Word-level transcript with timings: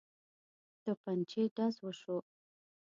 توپنچې 0.83 1.41
ډز 1.55 1.75
وشو. 1.83 2.17